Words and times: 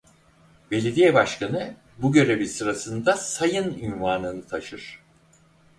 Belediye 0.71 1.13
başkanı 1.13 1.75
bu 1.97 2.11
görevi 2.11 2.47
sırasında 2.47 3.13
"Sayın" 3.17 3.79
unvanını 3.91 4.47
taşır. 4.47 4.99